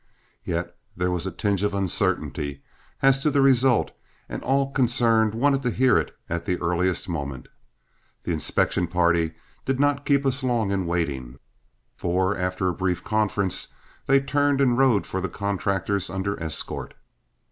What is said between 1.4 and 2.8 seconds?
of uncertainty